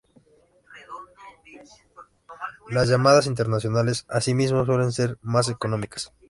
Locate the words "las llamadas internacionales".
2.71-4.07